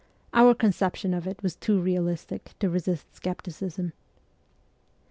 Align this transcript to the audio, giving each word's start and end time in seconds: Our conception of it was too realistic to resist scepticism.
Our 0.33 0.55
conception 0.55 1.13
of 1.13 1.27
it 1.27 1.43
was 1.43 1.55
too 1.55 1.79
realistic 1.79 2.55
to 2.57 2.71
resist 2.71 3.21
scepticism. 3.23 3.93